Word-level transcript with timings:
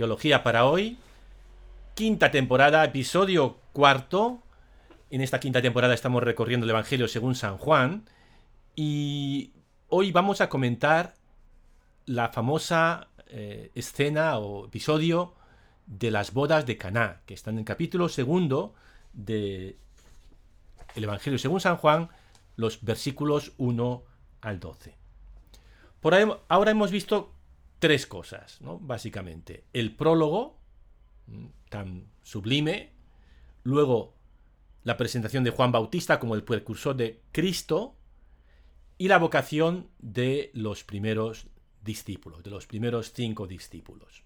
Teología 0.00 0.42
para 0.42 0.64
hoy, 0.64 0.96
quinta 1.94 2.30
temporada, 2.30 2.82
episodio 2.82 3.58
cuarto. 3.74 4.42
En 5.10 5.20
esta 5.20 5.40
quinta 5.40 5.60
temporada 5.60 5.92
estamos 5.92 6.22
recorriendo 6.22 6.64
el 6.64 6.70
Evangelio 6.70 7.06
según 7.06 7.34
San 7.34 7.58
Juan 7.58 8.06
y 8.74 9.52
hoy 9.88 10.10
vamos 10.10 10.40
a 10.40 10.48
comentar 10.48 11.16
la 12.06 12.30
famosa 12.30 13.08
eh, 13.26 13.72
escena 13.74 14.38
o 14.38 14.68
episodio 14.68 15.34
de 15.84 16.10
las 16.10 16.32
bodas 16.32 16.64
de 16.64 16.78
Caná, 16.78 17.20
que 17.26 17.34
están 17.34 17.56
en 17.56 17.58
el 17.58 17.64
capítulo 17.66 18.08
segundo 18.08 18.72
de 19.12 19.76
el 20.94 21.04
Evangelio 21.04 21.38
según 21.38 21.60
San 21.60 21.76
Juan, 21.76 22.08
los 22.56 22.82
versículos 22.82 23.52
1 23.58 24.02
al 24.40 24.60
12. 24.60 24.96
Por 26.00 26.14
ahora 26.48 26.70
hemos 26.70 26.90
visto 26.90 27.34
tres 27.80 28.06
cosas, 28.06 28.60
¿no? 28.60 28.78
Básicamente. 28.78 29.64
El 29.72 29.96
prólogo, 29.96 30.58
mm, 31.26 31.46
tan 31.68 32.06
sublime, 32.22 32.92
luego 33.64 34.14
la 34.84 34.96
presentación 34.96 35.42
de 35.44 35.50
Juan 35.50 35.72
Bautista 35.72 36.20
como 36.20 36.34
el 36.34 36.44
precursor 36.44 36.94
de 36.96 37.20
Cristo 37.32 37.96
y 38.98 39.08
la 39.08 39.18
vocación 39.18 39.88
de 39.98 40.50
los 40.54 40.84
primeros 40.84 41.48
discípulos, 41.82 42.42
de 42.42 42.50
los 42.50 42.66
primeros 42.66 43.12
cinco 43.12 43.46
discípulos. 43.46 44.22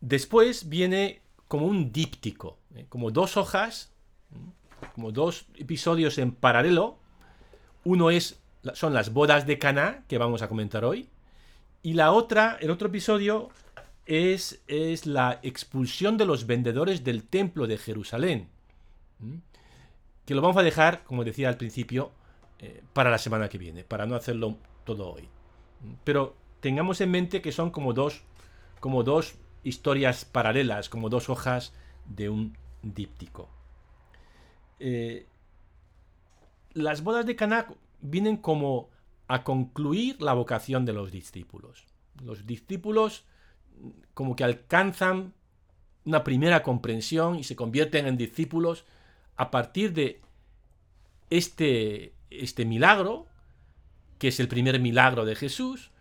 Después 0.00 0.68
viene 0.68 1.22
como 1.48 1.66
un 1.66 1.92
díptico, 1.92 2.58
¿eh? 2.74 2.86
como 2.88 3.10
dos 3.10 3.36
hojas, 3.36 3.92
como 4.94 5.12
dos 5.12 5.46
episodios 5.56 6.18
en 6.18 6.32
paralelo. 6.32 6.98
Uno 7.84 8.10
es, 8.10 8.40
son 8.74 8.94
las 8.94 9.12
bodas 9.12 9.46
de 9.46 9.58
Caná, 9.58 10.04
que 10.08 10.18
vamos 10.18 10.42
a 10.42 10.48
comentar 10.48 10.84
hoy, 10.84 11.08
y 11.82 11.94
la 11.94 12.12
otra, 12.12 12.58
el 12.60 12.70
otro 12.70 12.88
episodio, 12.88 13.50
es, 14.06 14.62
es 14.66 15.06
la 15.06 15.40
expulsión 15.42 16.16
de 16.16 16.26
los 16.26 16.46
vendedores 16.46 17.04
del 17.04 17.24
templo 17.24 17.66
de 17.66 17.78
Jerusalén. 17.78 18.48
Que 20.24 20.34
lo 20.34 20.42
vamos 20.42 20.56
a 20.56 20.62
dejar, 20.62 21.04
como 21.04 21.24
decía 21.24 21.48
al 21.48 21.56
principio, 21.56 22.12
eh, 22.58 22.82
para 22.92 23.10
la 23.10 23.18
semana 23.18 23.48
que 23.48 23.58
viene, 23.58 23.84
para 23.84 24.06
no 24.06 24.14
hacerlo 24.14 24.56
todo 24.84 25.12
hoy. 25.12 25.28
Pero 26.04 26.34
tengamos 26.60 27.00
en 27.00 27.10
mente 27.10 27.42
que 27.42 27.52
son 27.52 27.70
como 27.70 27.92
dos, 27.92 28.22
como 28.80 29.02
dos 29.02 29.34
historias 29.64 30.24
paralelas, 30.24 30.88
como 30.88 31.08
dos 31.08 31.28
hojas 31.28 31.72
de 32.06 32.28
un 32.28 32.56
díptico. 32.82 33.48
Eh, 34.78 35.26
las 36.74 37.02
bodas 37.02 37.26
de 37.26 37.36
Caná 37.36 37.66
vienen 38.00 38.36
como 38.36 38.88
a 39.32 39.44
concluir 39.44 40.20
la 40.20 40.34
vocación 40.34 40.84
de 40.84 40.92
los 40.92 41.10
discípulos. 41.10 41.86
Los 42.22 42.46
discípulos 42.46 43.24
como 44.12 44.36
que 44.36 44.44
alcanzan 44.44 45.32
una 46.04 46.22
primera 46.22 46.62
comprensión 46.62 47.38
y 47.38 47.44
se 47.44 47.56
convierten 47.56 48.06
en 48.06 48.18
discípulos 48.18 48.84
a 49.36 49.50
partir 49.50 49.94
de 49.94 50.20
este, 51.30 52.12
este 52.28 52.66
milagro, 52.66 53.26
que 54.18 54.28
es 54.28 54.38
el 54.38 54.48
primer 54.48 54.78
milagro 54.80 55.24
de 55.24 55.34
Jesús, 55.34 55.92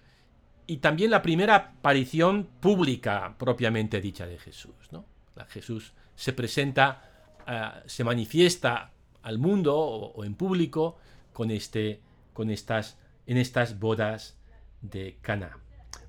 y 0.68 0.78
también 0.78 1.10
la 1.10 1.22
primera 1.22 1.56
aparición 1.56 2.50
pública 2.60 3.36
propiamente 3.38 4.02
dicha 4.02 4.28
de 4.28 4.40
Jesús. 4.40 4.76
¿no? 4.92 5.06
Jesús 5.48 5.94
se 6.16 6.34
presenta, 6.34 7.38
eh, 7.48 7.70
se 7.86 8.04
manifiesta 8.04 8.92
al 9.24 9.38
mundo 9.38 9.78
o, 9.78 10.26
en 10.26 10.36
público 10.36 10.98
con, 11.32 11.50
este, 11.50 12.02
con 12.34 12.50
estas 12.50 12.98
en 13.32 13.38
estas 13.38 13.80
bodas 13.80 14.38
de 14.82 15.18
Cana. 15.22 15.58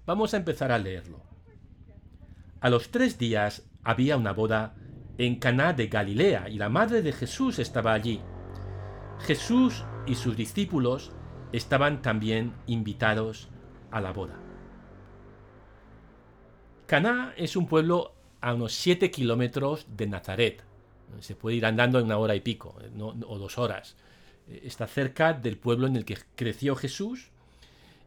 Vamos 0.07 0.35
a 0.35 0.39
empezar 0.39 0.73
a 0.73 0.79
leerlo. 0.79 1.23
A 2.61 2.69
los 2.69 2.91
tres 2.91 3.17
días 3.17 3.63
había 3.85 4.17
una 4.17 4.33
boda 4.33 4.75
en 5.19 5.37
Caná 5.37 5.73
de 5.73 5.87
Galilea 5.87 6.49
y 6.49 6.59
la 6.59 6.69
madre 6.69 7.01
de 7.01 7.13
Jesús 7.13 7.61
estaba 7.61 7.93
allí. 7.93 8.21
Jesús 9.21 9.85
y 10.05 10.17
sus 10.17 10.37
discípulos 10.37 11.13
estaban 11.53 12.03
también 12.03 12.55
invitados 12.67 13.51
a 13.93 14.01
la 14.01 14.13
boda. 14.13 14.41
Caná 16.87 17.35
es 17.37 17.55
un 17.55 17.69
pueblo 17.69 18.17
a 18.41 18.53
unos 18.53 18.73
siete 18.73 19.13
kilómetros 19.13 19.87
de 19.97 20.09
Nazaret. 20.09 20.65
Se 21.21 21.37
puede 21.37 21.55
ir 21.55 21.67
andando 21.67 22.01
en 22.01 22.07
una 22.07 22.19
hora 22.19 22.35
y 22.35 22.41
pico, 22.41 22.75
o 22.99 23.39
dos 23.39 23.59
horas 23.59 23.97
está 24.49 24.87
cerca 24.87 25.33
del 25.33 25.59
pueblo 25.59 25.87
en 25.87 25.97
el 25.97 26.05
que 26.05 26.19
creció 26.35 26.77
Jesús 26.77 27.31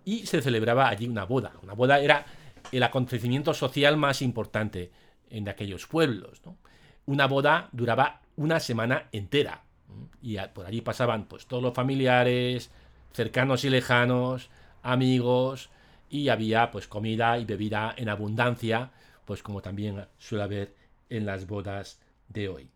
y 0.03 0.25
se 0.25 0.41
celebraba 0.41 0.87
allí 0.87 1.07
una 1.07 1.25
boda. 1.25 1.53
Una 1.63 1.73
boda 1.73 1.99
era 1.99 2.25
el 2.71 2.83
acontecimiento 2.83 3.53
social 3.53 3.97
más 3.97 4.21
importante 4.21 4.91
en 5.29 5.49
aquellos 5.49 5.87
pueblos. 5.87 6.41
Una 7.05 7.27
boda 7.27 7.69
duraba 7.71 8.21
una 8.35 8.59
semana 8.59 9.09
entera 9.11 9.63
y 10.21 10.37
por 10.53 10.65
allí 10.65 10.81
pasaban 10.81 11.25
pues 11.25 11.45
todos 11.45 11.63
los 11.63 11.73
familiares, 11.73 12.71
cercanos 13.13 13.63
y 13.63 13.69
lejanos, 13.69 14.49
amigos 14.81 15.69
y 16.09 16.29
había 16.29 16.71
pues 16.71 16.87
comida 16.87 17.37
y 17.37 17.45
bebida 17.45 17.93
en 17.97 18.09
abundancia, 18.09 18.91
pues 19.25 19.41
como 19.41 19.61
también 19.61 20.05
suele 20.17 20.43
haber 20.43 20.75
en 21.09 21.25
las 21.25 21.47
bodas 21.47 21.99
de 22.29 22.49
hoy. 22.49 22.69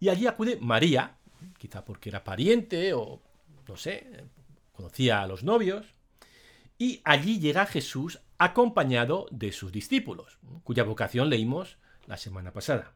Y 0.00 0.08
allí 0.08 0.26
acude 0.26 0.58
María, 0.60 1.16
quizá 1.58 1.84
porque 1.84 2.08
era 2.08 2.24
pariente 2.24 2.92
o 2.94 3.22
no 3.68 3.76
sé, 3.76 4.24
conocía 4.72 5.22
a 5.22 5.26
los 5.26 5.44
novios, 5.44 5.86
y 6.78 7.00
allí 7.04 7.38
llega 7.38 7.66
Jesús 7.66 8.20
acompañado 8.38 9.26
de 9.30 9.52
sus 9.52 9.70
discípulos, 9.70 10.38
cuya 10.64 10.82
vocación 10.82 11.28
leímos 11.28 11.76
la 12.06 12.16
semana 12.16 12.52
pasada. 12.52 12.92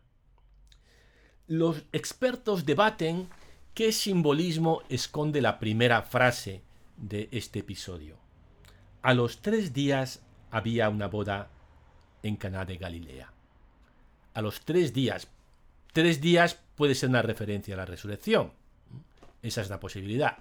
Los 1.47 1.85
expertos 1.93 2.65
debaten 2.65 3.29
qué 3.75 3.93
simbolismo 3.93 4.83
esconde 4.89 5.43
la 5.43 5.59
primera 5.59 6.03
frase 6.03 6.63
de 6.97 7.29
este 7.31 7.59
episodio. 7.59 8.17
A 9.03 9.13
los 9.13 9.43
tres 9.43 9.75
días 9.75 10.23
había 10.51 10.89
una 10.89 11.09
boda 11.09 11.51
en 12.23 12.37
Caná 12.37 12.65
de 12.65 12.79
Galilea. 12.79 13.33
A 14.33 14.41
los 14.41 14.63
tres 14.63 14.95
días. 14.95 15.29
Tres 15.93 16.23
días 16.23 16.64
puede 16.75 16.95
ser 16.95 17.09
una 17.09 17.23
referencia 17.23 17.75
a 17.75 17.79
la 17.79 17.87
resurrección. 17.87 18.53
Esa 19.43 19.61
es 19.61 19.71
la 19.71 19.81
posibilidad. 19.81 20.39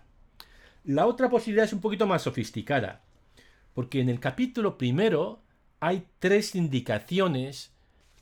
La 0.83 1.05
otra 1.05 1.29
posibilidad 1.29 1.65
es 1.65 1.73
un 1.73 1.81
poquito 1.81 2.07
más 2.07 2.23
sofisticada, 2.23 3.01
porque 3.73 4.01
en 4.01 4.09
el 4.09 4.19
capítulo 4.19 4.77
primero 4.77 5.41
hay 5.79 6.07
tres 6.19 6.55
indicaciones 6.55 7.71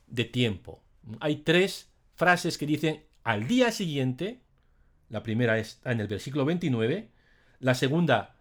de 0.06 0.24
tiempo. 0.24 0.82
Hay 1.20 1.36
tres 1.36 1.90
frases 2.14 2.58
que 2.58 2.66
dicen 2.66 3.04
al 3.24 3.46
día 3.46 3.70
siguiente, 3.72 4.40
la 5.08 5.22
primera 5.22 5.58
está 5.58 5.92
en 5.92 6.00
el 6.00 6.08
versículo 6.08 6.44
29, 6.44 7.08
la 7.60 7.74
segunda 7.74 8.36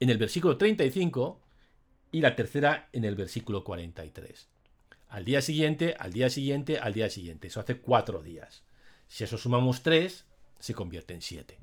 en 0.00 0.10
el 0.10 0.18
versículo 0.18 0.56
35 0.56 1.40
y 2.12 2.20
la 2.20 2.36
tercera 2.36 2.88
en 2.92 3.04
el 3.04 3.14
versículo 3.14 3.64
43. 3.64 4.48
Al 5.08 5.24
día 5.24 5.40
siguiente, 5.40 5.94
al 5.98 6.12
día 6.12 6.28
siguiente, 6.30 6.78
al 6.78 6.92
día 6.92 7.08
siguiente. 7.10 7.46
Eso 7.46 7.60
hace 7.60 7.78
cuatro 7.78 8.22
días. 8.22 8.64
Si 9.14 9.22
eso 9.22 9.38
sumamos 9.38 9.84
3, 9.84 10.24
se 10.58 10.74
convierte 10.74 11.14
en 11.14 11.22
7. 11.22 11.56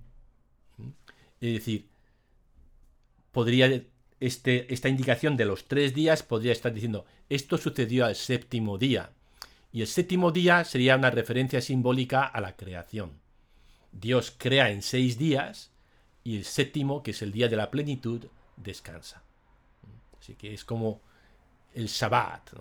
¿Mm? 0.77 0.87
Es 1.41 1.53
decir, 1.53 1.89
podría 3.33 3.83
este, 4.21 4.73
esta 4.73 4.87
indicación 4.87 5.35
de 5.35 5.43
los 5.43 5.67
tres 5.67 5.93
días 5.93 6.23
podría 6.23 6.53
estar 6.53 6.73
diciendo 6.73 7.05
esto 7.27 7.57
sucedió 7.57 8.05
al 8.05 8.15
séptimo 8.15 8.77
día. 8.77 9.11
Y 9.73 9.81
el 9.81 9.87
séptimo 9.87 10.31
día 10.31 10.63
sería 10.63 10.95
una 10.95 11.11
referencia 11.11 11.59
simbólica 11.59 12.23
a 12.23 12.39
la 12.39 12.55
creación. 12.55 13.19
Dios 13.91 14.33
crea 14.37 14.69
en 14.69 14.81
seis 14.81 15.17
días 15.17 15.71
y 16.23 16.37
el 16.37 16.45
séptimo, 16.45 17.03
que 17.03 17.11
es 17.11 17.21
el 17.21 17.33
día 17.33 17.49
de 17.49 17.57
la 17.57 17.69
plenitud, 17.69 18.27
descansa. 18.55 19.23
Así 20.17 20.35
que 20.35 20.53
es 20.53 20.63
como 20.63 21.01
el 21.73 21.87
Shabbat, 21.87 22.51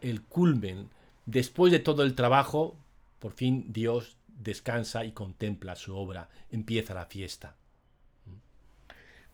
el 0.00 0.22
culmen. 0.22 0.90
Después 1.26 1.70
de 1.70 1.78
todo 1.78 2.02
el 2.02 2.16
trabajo, 2.16 2.76
por 3.20 3.32
fin 3.32 3.72
Dios 3.72 4.16
descansa 4.26 5.04
y 5.04 5.12
contempla 5.12 5.76
su 5.76 5.94
obra, 5.94 6.28
empieza 6.50 6.94
la 6.94 7.06
fiesta. 7.06 7.56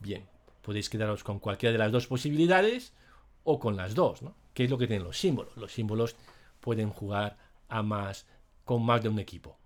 Bien, 0.00 0.28
podéis 0.60 0.90
quedaros 0.90 1.24
con 1.24 1.38
cualquiera 1.38 1.72
de 1.72 1.78
las 1.78 1.92
dos 1.92 2.06
posibilidades 2.06 2.92
o 3.44 3.58
con 3.58 3.76
las 3.76 3.94
dos, 3.94 4.20
¿no? 4.20 4.34
¿Qué 4.52 4.64
es 4.64 4.70
lo 4.70 4.76
que 4.76 4.86
tienen 4.86 5.04
los 5.04 5.18
símbolos? 5.18 5.56
Los 5.56 5.72
símbolos 5.72 6.16
pueden 6.60 6.90
jugar 6.90 7.38
a 7.68 7.82
más 7.82 8.26
con 8.64 8.84
más 8.84 9.02
de 9.02 9.08
un 9.08 9.18
equipo. 9.18 9.56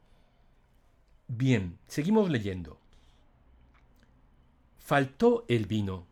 Bien, 1.27 1.79
seguimos 1.87 2.29
leyendo. 2.29 2.79
Faltó 4.79 5.45
el 5.49 5.67
vino 5.67 6.07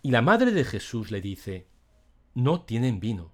y 0.00 0.12
la 0.12 0.22
madre 0.22 0.52
de 0.52 0.64
Jesús 0.64 1.10
le 1.10 1.20
dice, 1.20 1.66
no 2.34 2.62
tienen 2.62 3.00
vino. 3.00 3.32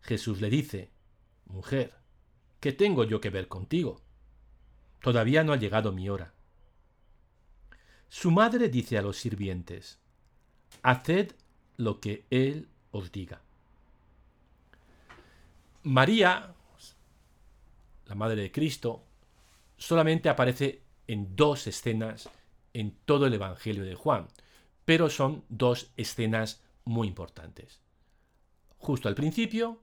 Jesús 0.00 0.40
le 0.40 0.48
dice, 0.48 0.90
mujer, 1.44 1.97
¿Qué 2.60 2.72
tengo 2.72 3.04
yo 3.04 3.20
que 3.20 3.30
ver 3.30 3.48
contigo? 3.48 4.00
Todavía 5.00 5.44
no 5.44 5.52
ha 5.52 5.56
llegado 5.56 5.92
mi 5.92 6.08
hora. 6.08 6.34
Su 8.08 8.30
madre 8.30 8.68
dice 8.68 8.98
a 8.98 9.02
los 9.02 9.16
sirvientes, 9.18 9.98
Haced 10.82 11.34
lo 11.76 12.00
que 12.00 12.24
él 12.30 12.68
os 12.90 13.12
diga. 13.12 13.42
María, 15.84 16.54
la 18.06 18.14
Madre 18.14 18.42
de 18.42 18.52
Cristo, 18.52 19.04
solamente 19.76 20.28
aparece 20.28 20.82
en 21.06 21.36
dos 21.36 21.66
escenas 21.66 22.28
en 22.74 22.92
todo 23.04 23.26
el 23.26 23.34
Evangelio 23.34 23.84
de 23.84 23.94
Juan, 23.94 24.28
pero 24.84 25.08
son 25.08 25.44
dos 25.48 25.92
escenas 25.96 26.62
muy 26.84 27.08
importantes. 27.08 27.80
Justo 28.78 29.08
al 29.08 29.14
principio 29.14 29.80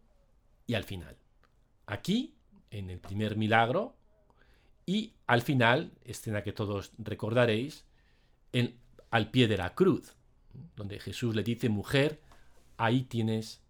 y 0.67 0.75
al 0.75 0.83
final. 0.83 1.17
Aquí, 1.85 2.34
en 2.77 2.89
el 2.89 2.99
primer 2.99 3.37
milagro, 3.37 3.95
y 4.85 5.13
al 5.27 5.41
final, 5.41 5.93
escena 6.03 6.43
que 6.43 6.53
todos 6.53 6.91
recordaréis, 6.97 7.85
al 9.09 9.31
pie 9.31 9.47
de 9.47 9.57
la 9.57 9.73
cruz, 9.73 10.15
donde 10.75 10.99
Jesús 10.99 11.35
le 11.35 11.43
dice, 11.43 11.69
mujer, 11.69 12.21
ahí 12.77 13.03
tienes 13.03 13.61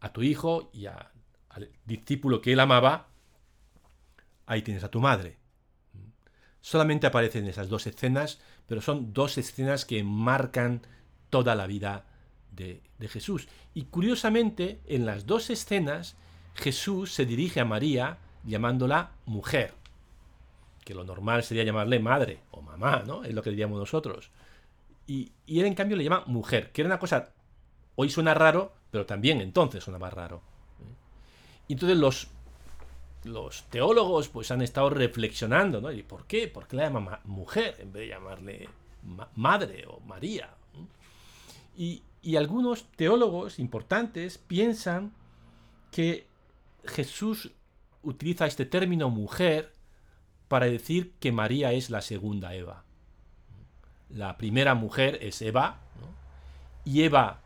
a 0.00 0.12
tu 0.12 0.22
hijo 0.22 0.70
y 0.72 0.86
al 0.86 1.70
discípulo 1.84 2.40
que 2.40 2.52
él 2.52 2.60
amaba, 2.60 3.08
ahí 4.46 4.62
tienes 4.62 4.84
a 4.84 4.90
tu 4.90 5.00
madre. 5.00 5.38
Solamente 6.60 7.06
aparecen 7.06 7.46
esas 7.46 7.68
dos 7.68 7.86
escenas, 7.86 8.40
pero 8.66 8.80
son 8.80 9.12
dos 9.12 9.36
escenas 9.38 9.84
que 9.84 10.04
marcan 10.04 10.82
toda 11.28 11.54
la 11.54 11.66
vida 11.66 12.06
de, 12.50 12.82
Jesús. 13.08 13.48
Y 13.74 13.86
curiosamente, 13.86 14.80
en 14.86 15.06
las 15.06 15.26
dos 15.26 15.50
escenas, 15.50 16.16
Jesús 16.54 17.12
se 17.12 17.26
dirige 17.26 17.60
a 17.60 17.64
María 17.64 18.18
llamándola 18.44 19.12
mujer, 19.26 19.74
que 20.84 20.94
lo 20.94 21.04
normal 21.04 21.42
sería 21.42 21.64
llamarle 21.64 21.98
madre 21.98 22.40
o 22.50 22.60
mamá, 22.60 23.02
¿no? 23.06 23.24
Es 23.24 23.34
lo 23.34 23.42
que 23.42 23.50
diríamos 23.50 23.78
nosotros. 23.78 24.30
Y, 25.06 25.32
él 25.46 25.66
en 25.66 25.74
cambio 25.74 25.96
le 25.96 26.04
llama 26.04 26.24
mujer, 26.26 26.72
que 26.72 26.82
era 26.82 26.88
una 26.88 26.98
cosa, 26.98 27.30
hoy 27.96 28.10
suena 28.10 28.34
raro, 28.34 28.72
pero 28.90 29.06
también 29.06 29.40
entonces 29.40 29.86
más 29.88 30.12
raro. 30.12 30.42
Y 31.68 31.74
entonces 31.74 31.98
los, 31.98 32.28
los 33.24 33.64
teólogos 33.64 34.28
pues 34.28 34.50
han 34.50 34.62
estado 34.62 34.90
reflexionando, 34.90 35.80
¿no? 35.80 35.92
¿Y 35.92 36.02
por 36.02 36.26
qué? 36.26 36.48
¿Por 36.48 36.66
qué 36.66 36.76
la 36.76 36.84
llama 36.84 37.20
mujer 37.24 37.76
en 37.78 37.92
vez 37.92 38.02
de 38.02 38.08
llamarle 38.08 38.68
madre 39.36 39.84
o 39.86 40.00
María? 40.00 40.50
Y, 41.76 42.02
y 42.20 42.36
algunos 42.36 42.84
teólogos 42.92 43.58
importantes 43.58 44.38
piensan 44.38 45.12
que 45.90 46.26
Jesús 46.84 47.52
utiliza 48.02 48.46
este 48.46 48.66
término 48.66 49.10
mujer 49.10 49.72
para 50.48 50.66
decir 50.66 51.12
que 51.20 51.32
María 51.32 51.72
es 51.72 51.90
la 51.90 52.00
segunda 52.00 52.54
Eva. 52.54 52.84
La 54.10 54.36
primera 54.36 54.74
mujer 54.74 55.18
es 55.22 55.40
Eva, 55.40 55.80
y 56.84 57.02
Eva 57.02 57.40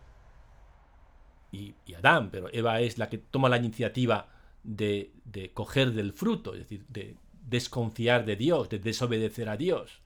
y, 1.53 1.75
Adán, 1.95 2.31
pero 2.31 2.49
Eva 2.53 2.81
es 2.81 2.99
la 2.99 3.09
que 3.09 3.19
toma 3.19 3.49
la 3.49 3.59
iniciativa 3.59 4.29
de, 4.63 5.13
de 5.25 5.53
coger 5.53 5.93
del 5.93 6.13
fruto, 6.13 6.55
es 6.55 6.61
decir, 6.61 6.85
de 6.89 7.17
desconfiar 7.47 8.25
de 8.25 8.37
Dios, 8.37 8.69
de 8.69 8.79
desobedecer 8.79 9.49
a 9.49 9.57
Dios. 9.57 10.01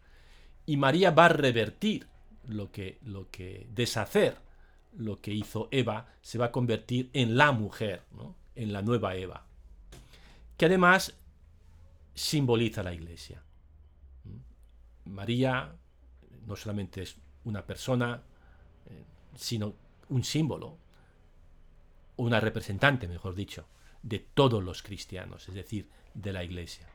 Y 0.67 0.77
María 0.77 1.11
va 1.11 1.27
a 1.27 1.31
revertir 1.31 2.07
lo 2.47 2.71
que, 2.71 2.99
lo 3.03 3.31
que 3.31 3.67
deshacer 3.71 4.37
lo 4.97 5.21
que 5.21 5.33
hizo 5.33 5.69
Eva, 5.71 6.07
se 6.21 6.39
va 6.39 6.47
a 6.47 6.53
convertir 6.53 7.11
en 7.13 7.37
la 7.37 7.53
mujer, 7.53 8.03
en 8.61 8.73
la 8.73 8.83
nueva 8.83 9.17
Eva. 9.17 9.43
Que 10.57 10.67
además 10.67 11.15
simboliza 12.15 12.83
la 12.83 12.93
iglesia. 12.93 13.43
María 15.07 15.73
no 16.47 16.57
solamente 16.57 17.03
es 17.03 17.17
una 17.45 17.65
persona, 17.65 18.23
eh, 18.87 19.03
sino 19.35 19.75
un 20.11 20.25
símbolo, 20.25 20.77
una 22.17 22.39
representante, 22.39 23.09
mejor 23.09 23.35
dicho, 23.35 23.67
de 24.03 24.19
todos 24.19 24.63
los 24.63 24.83
cristianos, 24.83 25.49
es 25.49 25.55
decir, 25.55 25.89
de 26.13 26.33
la 26.33 26.45
iglesia. 26.45 26.87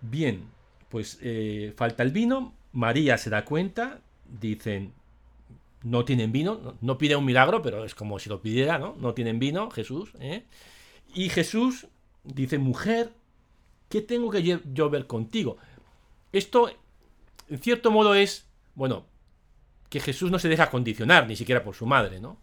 Bien, 0.00 0.48
pues 0.88 1.18
eh, 1.20 1.74
falta 1.76 2.02
el 2.02 2.12
vino, 2.12 2.54
María 2.72 3.18
se 3.18 3.28
da 3.28 3.44
cuenta, 3.44 4.00
dicen, 4.24 4.94
no 5.82 6.04
tienen 6.04 6.32
vino, 6.32 6.76
no, 6.80 6.98
pide 6.98 7.16
un 7.16 7.24
milagro, 7.24 7.62
pero 7.62 7.84
es 7.84 7.94
como 7.94 8.18
si 8.18 8.28
lo 8.28 8.40
pidiera, 8.40 8.78
¿no? 8.78 8.94
No 8.98 9.14
tienen 9.14 9.38
vino, 9.38 9.70
Jesús, 9.70 10.12
¿eh? 10.20 10.44
Y 11.14 11.28
Jesús 11.28 11.88
dice, 12.24 12.58
mujer, 12.58 13.12
¿qué 13.88 14.00
tengo 14.00 14.30
que 14.30 14.42
yo 14.72 14.90
ver 14.90 15.06
contigo? 15.06 15.56
Esto, 16.32 16.70
en 17.48 17.58
cierto 17.58 17.90
modo, 17.90 18.14
es, 18.14 18.46
bueno, 18.74 19.06
que 19.88 20.00
Jesús 20.00 20.30
no 20.30 20.38
se 20.38 20.48
deja 20.48 20.70
condicionar, 20.70 21.26
ni 21.26 21.36
siquiera 21.36 21.62
por 21.62 21.74
su 21.74 21.84
madre, 21.84 22.20
¿no? 22.20 22.38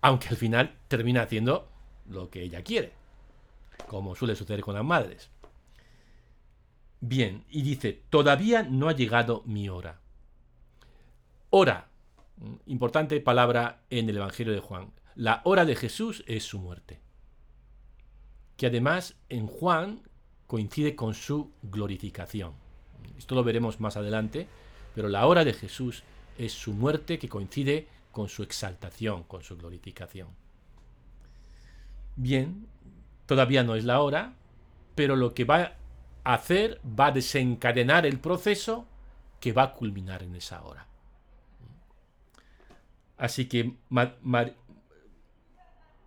Aunque 0.00 0.28
al 0.28 0.36
final 0.36 0.74
termina 0.88 1.22
haciendo 1.22 1.68
lo 2.08 2.30
que 2.30 2.42
ella 2.42 2.62
quiere, 2.62 2.92
como 3.88 4.14
suele 4.14 4.36
suceder 4.36 4.60
con 4.60 4.74
las 4.74 4.84
madres. 4.84 5.30
Bien, 7.00 7.44
y 7.50 7.62
dice, 7.62 8.00
todavía 8.08 8.62
no 8.62 8.88
ha 8.88 8.94
llegado 8.94 9.42
mi 9.44 9.68
hora. 9.68 10.00
Hora, 11.50 11.88
importante 12.66 13.20
palabra 13.20 13.82
en 13.90 14.08
el 14.08 14.16
Evangelio 14.16 14.52
de 14.52 14.60
Juan. 14.60 14.92
La 15.14 15.40
hora 15.44 15.64
de 15.64 15.76
Jesús 15.76 16.24
es 16.26 16.44
su 16.44 16.58
muerte. 16.58 17.00
Que 18.56 18.66
además 18.66 19.16
en 19.28 19.46
Juan 19.46 20.02
coincide 20.46 20.94
con 20.94 21.14
su 21.14 21.52
glorificación. 21.62 22.54
Esto 23.16 23.34
lo 23.34 23.44
veremos 23.44 23.80
más 23.80 23.96
adelante, 23.96 24.48
pero 24.94 25.08
la 25.08 25.26
hora 25.26 25.44
de 25.44 25.52
Jesús 25.52 26.02
es 26.38 26.52
su 26.52 26.72
muerte 26.72 27.18
que 27.18 27.28
coincide 27.28 27.88
con 28.12 28.28
su 28.28 28.42
exaltación, 28.42 29.24
con 29.24 29.42
su 29.42 29.56
glorificación. 29.56 30.28
Bien, 32.16 32.66
todavía 33.26 33.64
no 33.64 33.74
es 33.74 33.84
la 33.84 34.00
hora, 34.00 34.34
pero 34.94 35.16
lo 35.16 35.34
que 35.34 35.44
va 35.44 35.72
a 36.22 36.34
hacer 36.34 36.80
va 36.84 37.06
a 37.06 37.12
desencadenar 37.12 38.06
el 38.06 38.20
proceso 38.20 38.86
que 39.40 39.52
va 39.52 39.64
a 39.64 39.72
culminar 39.72 40.22
en 40.22 40.36
esa 40.36 40.62
hora. 40.62 40.86
Así 43.16 43.46
que 43.46 43.76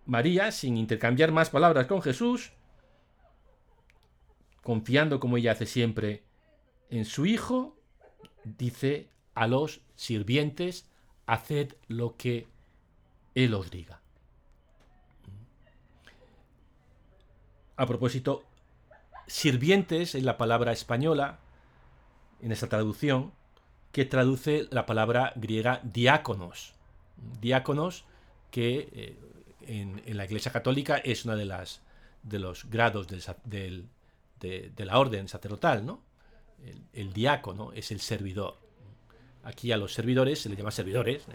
María, 0.04 0.52
sin 0.52 0.76
intercambiar 0.76 1.32
más 1.32 1.50
palabras 1.50 1.86
con 1.86 2.02
Jesús, 2.02 2.52
confiando 4.62 5.18
como 5.20 5.36
ella 5.36 5.52
hace 5.52 5.66
siempre 5.66 6.22
en 6.90 7.04
su 7.04 7.26
Hijo, 7.26 7.76
dice 8.44 9.08
a 9.34 9.46
los 9.46 9.80
sirvientes, 9.94 10.88
haced 11.26 11.74
lo 11.86 12.16
que 12.16 12.46
Él 13.34 13.54
os 13.54 13.70
diga. 13.70 14.00
A 17.76 17.86
propósito, 17.86 18.44
sirvientes 19.26 20.14
es 20.14 20.24
la 20.24 20.36
palabra 20.36 20.72
española, 20.72 21.38
en 22.40 22.52
esa 22.52 22.68
traducción, 22.68 23.32
que 23.92 24.04
traduce 24.04 24.66
la 24.70 24.84
palabra 24.86 25.32
griega 25.36 25.80
diáconos. 25.84 26.74
Diáconos 27.40 28.04
que 28.50 28.88
eh, 28.92 29.16
en, 29.62 30.16
la 30.16 30.24
Iglesia 30.24 30.52
Católica 30.52 30.98
es 30.98 31.24
una 31.24 31.36
de 31.36 31.44
las 31.44 31.82
de 32.22 32.38
los 32.38 32.68
grados 32.68 33.06
de, 33.06 33.84
la 34.76 34.98
orden 34.98 35.28
sacerdotal, 35.28 35.86
¿no? 35.86 36.02
El, 36.92 37.12
diácono 37.12 37.72
es 37.72 37.92
el 37.92 38.00
servidor. 38.00 38.58
Aquí 39.44 39.70
a 39.72 39.76
los 39.76 39.94
servidores 39.94 40.40
se 40.40 40.48
les 40.48 40.58
llama 40.58 40.72
servidores, 40.72 41.26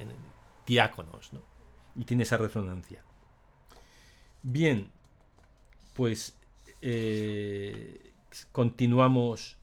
diáconos, 0.68 1.32
¿no? 1.32 1.42
Y 1.96 2.04
tiene 2.04 2.24
esa 2.24 2.38
resonancia. 2.38 3.04
Bien, 4.42 4.92
pues 5.94 6.36
eh, 6.82 8.12
continuamos 8.52 9.58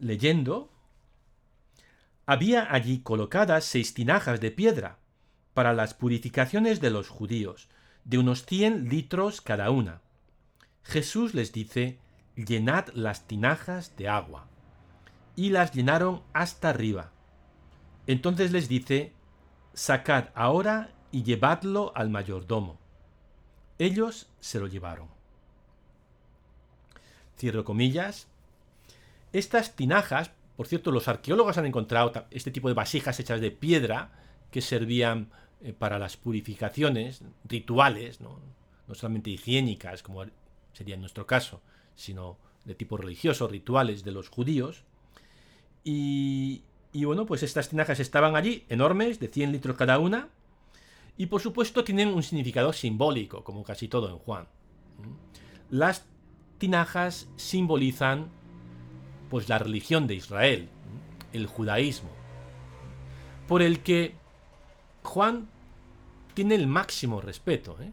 leyendo. 0.00 0.70
Había 2.26 2.72
allí 2.72 3.00
colocadas 3.00 3.64
seis 3.64 3.94
tinajas 3.94 4.40
de 4.40 4.50
piedra 4.50 4.98
para 5.54 5.72
las 5.72 5.94
purificaciones 5.94 6.80
de 6.80 6.90
los 6.90 7.08
judíos, 7.08 7.68
de 8.04 8.18
unos 8.18 8.44
cien 8.44 8.88
litros 8.88 9.40
cada 9.40 9.70
una. 9.70 10.02
Jesús 10.82 11.32
les 11.32 11.52
dice, 11.52 11.98
llenad 12.36 12.88
las 12.92 13.26
tinajas 13.26 13.96
de 13.96 14.08
agua. 14.08 14.46
Y 15.36 15.50
las 15.50 15.72
llenaron 15.72 16.22
hasta 16.32 16.68
arriba. 16.68 17.12
Entonces 18.06 18.52
les 18.52 18.68
dice, 18.68 19.12
sacad 19.72 20.28
ahora 20.34 20.90
y 21.10 21.22
llevadlo 21.22 21.92
al 21.94 22.10
mayordomo. 22.10 22.78
Ellos 23.78 24.28
se 24.40 24.60
lo 24.60 24.66
llevaron. 24.66 25.08
Cierro 27.36 27.64
comillas. 27.64 28.28
Estas 29.32 29.74
tinajas, 29.74 30.30
por 30.56 30.66
cierto, 30.66 30.92
los 30.92 31.08
arqueólogos 31.08 31.58
han 31.58 31.66
encontrado 31.66 32.12
este 32.30 32.50
tipo 32.50 32.68
de 32.68 32.74
vasijas 32.74 33.18
hechas 33.18 33.40
de 33.40 33.50
piedra 33.50 34.12
que 34.50 34.60
servían 34.60 35.32
eh, 35.64 35.72
para 35.72 35.98
las 35.98 36.18
purificaciones 36.18 37.22
rituales, 37.48 38.20
¿no? 38.20 38.38
no 38.86 38.94
solamente 38.94 39.30
higiénicas, 39.30 40.02
como 40.02 40.22
sería 40.74 40.94
en 40.94 41.00
nuestro 41.00 41.26
caso, 41.26 41.62
sino 41.94 42.36
de 42.66 42.74
tipo 42.74 42.98
religioso, 42.98 43.48
rituales 43.48 44.04
de 44.04 44.12
los 44.12 44.28
judíos. 44.28 44.84
Y, 45.82 46.62
bueno, 46.92 47.24
pues 47.24 47.42
estas 47.42 47.70
tinajas 47.70 47.98
estaban 47.98 48.36
allí, 48.36 48.66
enormes, 48.68 49.20
de 49.20 49.28
100 49.28 49.52
litros 49.52 49.76
cada 49.76 49.98
una, 49.98 50.28
Y 51.16 51.26
por 51.26 51.40
supuesto 51.40 51.82
tienen 51.82 52.08
un 52.08 52.22
significado 52.22 52.72
simbólico, 52.72 53.42
como 53.42 53.62
casi 53.62 53.88
todo 53.88 54.10
en 54.10 54.18
Juan. 54.18 54.48
Las 55.70 56.06
tinajas 56.58 57.28
simbolizan 57.36 58.28
pues 59.30 59.48
la 59.48 59.58
religión 59.58 60.06
de 60.08 60.16
Israel, 60.16 60.68
el 61.32 61.46
judaísmo, 61.46 62.10
por 63.46 63.62
el 63.62 63.80
que 63.80 64.14
Juan 65.04 65.48
tiene 66.34 66.54
el 66.54 66.66
máximo 66.66 67.20
respeto. 67.20 67.76
¿eh? 67.80 67.92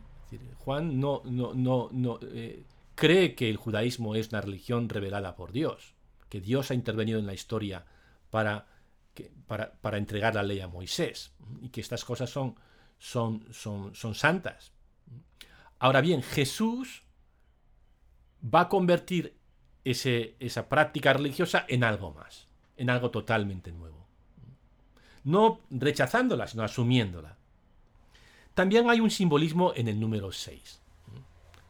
Juan 0.60 1.00
no, 1.00 1.22
no, 1.26 1.54
no, 1.92 2.20
eh, 2.22 2.64
cree 2.96 3.36
que 3.36 3.50
el 3.50 3.58
judaísmo 3.58 4.16
es 4.16 4.30
una 4.30 4.42
religión 4.42 4.90
revelada 4.90 5.36
por 5.36 5.52
Dios, 5.52 5.94
que 6.30 6.42
Dios 6.42 6.72
ha 6.72 6.74
intervenido 6.74 7.20
en 7.20 7.26
la 7.26 7.34
historia 7.34 7.86
para, 8.30 8.68
para, 9.48 9.74
para 9.74 9.98
entregar 9.98 10.36
la 10.36 10.44
ley 10.44 10.60
a 10.60 10.68
Moisés 10.68 11.34
y 11.62 11.70
que 11.70 11.82
estas 11.82 12.06
cosas 12.06 12.30
son, 12.30 12.56
son, 12.98 13.46
son, 13.52 13.96
son 13.96 14.16
santas. 14.16 14.72
Ahora 15.80 16.02
bien, 16.02 16.22
Jesús 16.22 17.04
va 18.44 18.62
a 18.62 18.70
convertir 18.70 19.36
ese, 19.84 20.36
esa 20.40 20.70
práctica 20.70 21.14
religiosa 21.14 21.66
en 21.68 21.84
algo 21.84 22.14
más, 22.14 22.48
en 22.78 22.90
algo 22.90 23.12
totalmente 23.12 23.72
nuevo. 23.72 24.06
No 25.24 25.62
rechazándola, 25.70 26.48
sino 26.48 26.64
asumiéndola. 26.64 27.38
También 28.54 28.90
hay 28.90 29.00
un 29.00 29.12
simbolismo 29.12 29.74
en 29.76 29.88
el 29.88 30.00
número 30.00 30.32
6. 30.32 30.80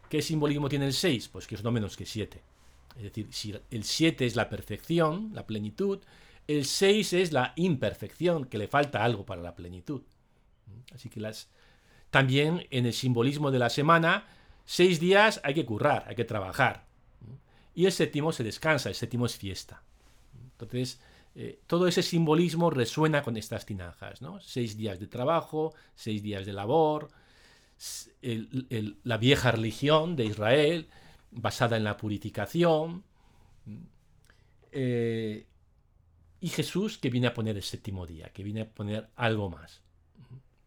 ¿Qué 0.09 0.21
simbolismo 0.21 0.67
tiene 0.67 0.87
el 0.87 0.93
6? 0.93 1.29
Pues 1.29 1.47
que 1.47 1.55
es 1.55 1.63
no 1.63 1.71
menos 1.71 1.95
que 1.95 2.05
7. 2.05 2.41
Es 2.97 3.03
decir, 3.03 3.27
si 3.31 3.55
el 3.69 3.83
7 3.83 4.25
es 4.25 4.35
la 4.35 4.49
perfección, 4.49 5.31
la 5.33 5.47
plenitud, 5.47 5.99
el 6.47 6.65
6 6.65 7.13
es 7.13 7.31
la 7.31 7.53
imperfección, 7.55 8.45
que 8.45 8.57
le 8.57 8.67
falta 8.67 9.03
algo 9.03 9.25
para 9.25 9.41
la 9.41 9.55
plenitud. 9.55 10.01
Así 10.93 11.09
que 11.09 11.19
las... 11.19 11.49
También 12.09 12.67
en 12.71 12.85
el 12.85 12.93
simbolismo 12.93 13.51
de 13.51 13.59
la 13.59 13.69
semana, 13.69 14.27
seis 14.65 14.99
días 14.99 15.39
hay 15.43 15.53
que 15.53 15.65
currar, 15.65 16.03
hay 16.07 16.15
que 16.15 16.25
trabajar. 16.25 16.85
Y 17.73 17.85
el 17.85 17.93
séptimo 17.93 18.33
se 18.33 18.43
descansa, 18.43 18.89
el 18.89 18.95
séptimo 18.95 19.25
es 19.25 19.37
fiesta. 19.37 19.81
Entonces, 20.51 20.99
eh, 21.33 21.61
todo 21.67 21.87
ese 21.87 22.03
simbolismo 22.03 22.69
resuena 22.69 23.23
con 23.23 23.37
estas 23.37 23.65
tinajas, 23.65 24.21
¿no? 24.21 24.39
Seis 24.41 24.75
días 24.75 24.99
de 24.99 25.07
trabajo, 25.07 25.73
seis 25.95 26.21
días 26.21 26.45
de 26.45 26.53
labor, 26.53 27.09
la 28.21 29.17
vieja 29.17 29.51
religión 29.51 30.15
de 30.15 30.25
Israel, 30.25 30.89
basada 31.31 31.77
en 31.77 31.83
la 31.83 31.97
purificación, 31.97 33.03
eh, 34.71 35.47
y 36.39 36.49
Jesús 36.49 36.97
que 36.97 37.09
viene 37.09 37.27
a 37.27 37.33
poner 37.33 37.55
el 37.55 37.63
séptimo 37.63 38.05
día, 38.05 38.29
que 38.29 38.43
viene 38.43 38.61
a 38.61 38.69
poner 38.69 39.09
algo 39.15 39.49
más, 39.49 39.81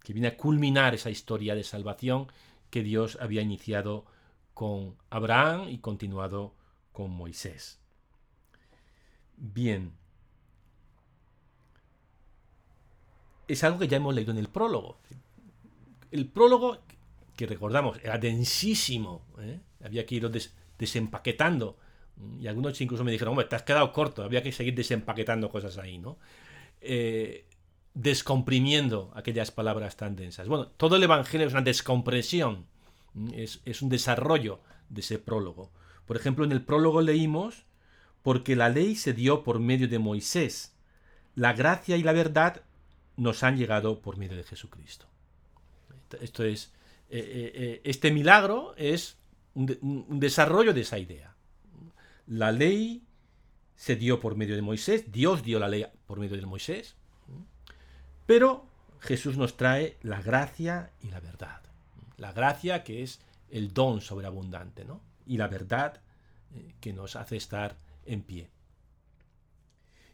que 0.02 0.12
viene 0.12 0.28
a 0.28 0.36
culminar 0.36 0.94
esa 0.94 1.10
historia 1.10 1.54
de 1.54 1.64
salvación 1.64 2.28
que 2.70 2.82
Dios 2.82 3.18
había 3.20 3.42
iniciado 3.42 4.06
con 4.54 4.96
Abraham 5.10 5.68
y 5.68 5.78
continuado 5.78 6.54
con 6.92 7.10
Moisés. 7.10 7.80
Bien, 9.36 9.92
es 13.48 13.64
algo 13.64 13.78
que 13.78 13.88
ya 13.88 13.96
hemos 13.96 14.14
leído 14.14 14.32
en 14.32 14.38
el 14.38 14.48
prólogo. 14.48 14.98
El 16.10 16.26
prólogo, 16.26 16.78
que 17.36 17.46
recordamos, 17.46 17.98
era 18.02 18.18
densísimo, 18.18 19.22
¿eh? 19.40 19.58
había 19.84 20.06
que 20.06 20.16
ir 20.16 20.30
desempaquetando. 20.78 21.76
Y 22.40 22.46
algunos 22.46 22.80
incluso 22.80 23.02
me 23.04 23.10
dijeron, 23.10 23.32
hombre, 23.32 23.46
te 23.46 23.56
has 23.56 23.64
quedado 23.64 23.92
corto, 23.92 24.22
había 24.22 24.42
que 24.42 24.52
seguir 24.52 24.74
desempaquetando 24.74 25.50
cosas 25.50 25.78
ahí, 25.78 25.98
¿no? 25.98 26.16
Eh, 26.80 27.44
descomprimiendo 27.94 29.12
aquellas 29.14 29.50
palabras 29.50 29.96
tan 29.96 30.14
densas. 30.16 30.48
Bueno, 30.48 30.68
todo 30.68 30.96
el 30.96 31.02
Evangelio 31.02 31.46
es 31.46 31.52
una 31.52 31.62
descompresión, 31.62 32.66
es, 33.32 33.60
es 33.64 33.82
un 33.82 33.88
desarrollo 33.88 34.60
de 34.88 35.00
ese 35.00 35.18
prólogo. 35.18 35.70
Por 36.06 36.16
ejemplo, 36.16 36.44
en 36.44 36.52
el 36.52 36.62
prólogo 36.62 37.00
leímos, 37.02 37.64
porque 38.22 38.56
la 38.56 38.68
ley 38.68 38.94
se 38.96 39.12
dio 39.12 39.42
por 39.42 39.58
medio 39.58 39.88
de 39.88 39.98
Moisés, 39.98 40.74
la 41.34 41.52
gracia 41.52 41.96
y 41.96 42.02
la 42.02 42.12
verdad 42.12 42.62
nos 43.16 43.42
han 43.42 43.56
llegado 43.56 44.00
por 44.00 44.16
medio 44.16 44.36
de 44.36 44.44
Jesucristo. 44.44 45.06
Esto 46.20 46.44
es, 46.44 46.72
eh, 47.10 47.18
eh, 47.18 47.52
eh, 47.54 47.80
este 47.84 48.12
milagro 48.12 48.74
es 48.76 49.16
un, 49.54 50.18
desarrollo 50.20 50.72
de 50.72 50.82
esa 50.82 50.98
idea. 50.98 51.34
La 52.26 52.52
ley 52.52 53.02
se 53.76 53.96
dio 53.96 54.20
por 54.20 54.36
medio 54.36 54.56
de 54.56 54.62
Moisés, 54.62 55.10
Dios 55.10 55.42
dio 55.42 55.58
la 55.58 55.68
ley 55.68 55.86
por 56.06 56.18
medio 56.18 56.36
de 56.36 56.46
Moisés, 56.46 56.96
pero 58.26 58.66
Jesús 59.00 59.36
nos 59.36 59.56
trae 59.56 59.98
la 60.02 60.22
gracia 60.22 60.90
y 61.02 61.08
la 61.08 61.20
verdad. 61.20 61.60
La 62.16 62.32
gracia 62.32 62.84
que 62.84 63.02
es 63.02 63.20
el 63.50 63.74
don 63.74 64.00
sobreabundante, 64.00 64.84
¿no? 64.84 65.00
Y 65.26 65.36
la 65.36 65.48
verdad 65.48 66.00
que 66.80 66.92
nos 66.92 67.16
hace 67.16 67.36
estar 67.36 67.76
en 68.06 68.22
pie. 68.22 68.48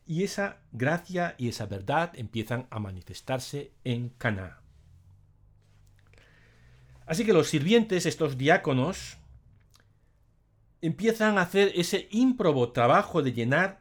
Y 0.07 0.25
esa 0.25 0.59
gracia 0.73 1.35
y 1.39 1.49
esa 1.49 1.67
verdad 1.67 2.13
empiezan 2.15 2.67
a 2.71 2.79
manifestarse 2.79 3.73
en 3.85 4.09
Caná. 4.11 4.61
Así 7.07 7.25
que 7.25 7.33
los 7.33 7.49
sirvientes, 7.49 8.07
estos 8.07 8.39
diáconos, 8.39 9.19
empiezan 10.81 11.39
a 11.39 11.43
hacer 11.43 11.73
ese 11.75 12.09
ímprobo 12.11 12.73
trabajo 12.73 13.23
de 13.23 13.33
llenar 13.33 13.81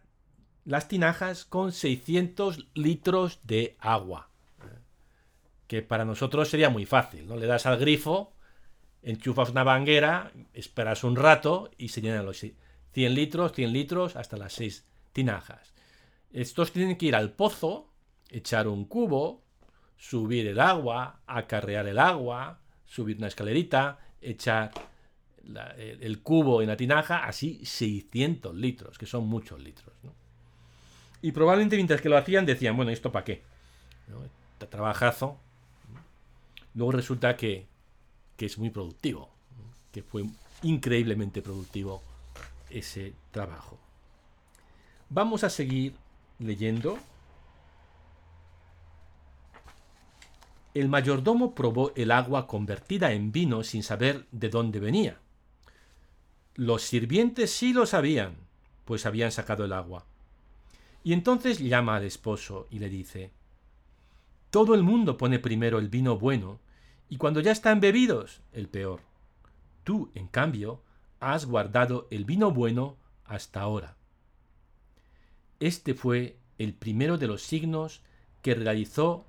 las 0.65 0.88
tinajas 0.88 1.45
con 1.45 1.71
600 1.71 2.67
litros 2.73 3.39
de 3.43 3.77
agua. 3.79 4.29
Que 5.67 5.81
para 5.81 6.05
nosotros 6.05 6.49
sería 6.49 6.69
muy 6.69 6.85
fácil, 6.85 7.27
¿no? 7.27 7.35
Le 7.35 7.45
das 7.45 7.65
al 7.65 7.77
grifo, 7.77 8.33
enchufas 9.01 9.49
una 9.49 9.63
banguera, 9.63 10.31
esperas 10.53 11.03
un 11.03 11.15
rato 11.15 11.71
y 11.77 11.89
se 11.89 12.01
llenan 12.01 12.25
los 12.25 12.39
100 12.39 13.13
litros, 13.13 13.53
100 13.53 13.73
litros, 13.73 14.15
hasta 14.15 14.38
las 14.38 14.53
6 14.53 14.85
tinajas. 15.13 15.73
Estos 16.31 16.71
tienen 16.71 16.98
que 16.98 17.07
ir 17.07 17.15
al 17.15 17.31
pozo, 17.31 17.89
echar 18.29 18.67
un 18.67 18.86
cubo, 18.86 19.41
subir 19.98 20.48
el 20.48 20.59
agua, 20.59 21.21
acarrear 21.25 21.88
el 21.88 22.00
agua, 22.00 22.59
subir 22.86 23.17
una 23.17 23.27
escalerita, 23.27 24.00
echar 24.21 24.71
el, 25.77 26.21
cubo 26.21 26.62
en 26.62 26.67
la 26.67 26.77
tinaja, 26.77 27.25
así 27.25 27.65
600 27.65 28.55
litros, 28.55 28.98
que 28.98 29.05
son 29.05 29.27
muchos 29.27 29.59
litros. 29.59 29.93
Y 31.21 31.31
probablemente 31.31 31.75
mientras 31.75 32.01
que 32.01 32.09
lo 32.09 32.17
hacían 32.17 32.45
decían, 32.45 32.75
bueno, 32.75 32.91
¿esto 32.91 33.12
para 33.12 33.25
qué? 33.25 33.43
Este 34.53 34.67
trabajazo. 34.67 35.38
Luego 36.75 36.91
resulta 36.93 37.36
que, 37.36 37.67
que 38.38 38.45
es 38.45 38.57
muy 38.57 38.69
productivo, 38.69 39.29
que 39.91 40.03
fue 40.03 40.24
increíblemente 40.63 41.41
productivo 41.41 42.01
ese 42.69 43.13
trabajo. 43.31 43.79
Vamos 45.09 45.43
a 45.43 45.50
seguir 45.50 45.95
leyendo. 46.39 46.98
El 50.74 50.88
mayordomo 50.88 51.55
probó 51.55 51.91
el 51.96 52.12
agua 52.12 52.48
convertida 52.48 53.12
en 53.12 53.31
vino 53.31 53.63
sin 53.63 53.84
saber 53.84 54.25
de 54.31 54.50
dónde 54.50 54.79
venía. 54.79 55.19
Los 56.55 56.84
sirvientes 56.84 57.51
sí 57.51 57.74
lo 57.74 57.86
sabían, 57.86 58.36
pues 58.86 59.05
habían 59.05 59.31
sacado 59.31 59.65
el 59.65 59.74
agua. 59.74 60.05
Y 61.03 61.13
entonces 61.13 61.60
llama 61.60 61.96
al 61.96 62.03
esposo 62.03 62.67
y 62.69 62.79
le 62.79 62.89
dice, 62.89 63.31
Todo 64.50 64.75
el 64.75 64.84
mundo 64.84 65.17
pone 65.17 65.39
primero 65.39 65.79
el 65.79 65.89
vino 65.89 66.17
bueno, 66.17 66.60
y 67.10 67.17
cuando 67.17 67.39
ya 67.39 67.51
están 67.51 67.79
bebidos, 67.79 68.41
el 68.53 68.67
peor. 68.67 69.01
Tú, 69.84 70.12
en 70.13 70.27
cambio, 70.27 70.81
has 71.19 71.46
guardado 71.46 72.08
el 72.12 72.25
vino 72.25 72.51
bueno 72.51 72.98
hasta 73.25 73.62
ahora. 73.62 73.98
Este 75.59 75.93
fue 75.93 76.37
el 76.57 76.73
primero 76.73 77.17
de 77.17 77.27
los 77.27 77.43
signos 77.43 78.01
que 78.41 78.55
realizó 78.55 79.25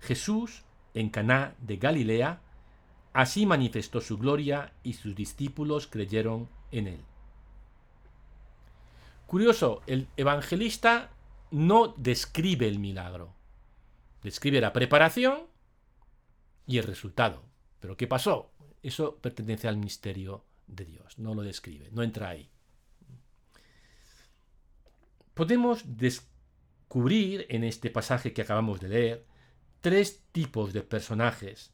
Jesús 0.00 0.64
en 0.94 1.10
Caná 1.10 1.54
de 1.58 1.76
Galilea, 1.76 2.40
así 3.12 3.46
manifestó 3.46 4.00
su 4.00 4.18
gloria 4.18 4.72
y 4.82 4.92
sus 4.92 5.14
discípulos 5.14 5.86
creyeron 5.88 6.48
en 6.70 6.86
él. 6.86 7.00
Curioso, 9.26 9.82
el 9.86 10.08
evangelista 10.16 11.10
no 11.50 11.88
describe 11.96 12.68
el 12.68 12.78
milagro, 12.78 13.34
describe 14.22 14.60
la 14.60 14.72
preparación 14.72 15.46
y 16.66 16.78
el 16.78 16.84
resultado. 16.84 17.42
Pero 17.80 17.96
¿qué 17.96 18.06
pasó? 18.06 18.52
Eso 18.82 19.16
pertenece 19.16 19.66
al 19.66 19.76
misterio 19.76 20.44
de 20.66 20.84
Dios, 20.84 21.18
no 21.18 21.34
lo 21.34 21.42
describe, 21.42 21.88
no 21.90 22.02
entra 22.02 22.28
ahí 22.28 22.53
podemos 25.34 25.82
descubrir 25.96 27.46
en 27.48 27.64
este 27.64 27.90
pasaje 27.90 28.32
que 28.32 28.42
acabamos 28.42 28.80
de 28.80 28.88
leer 28.88 29.24
tres 29.80 30.22
tipos 30.32 30.72
de 30.72 30.82
personajes 30.82 31.72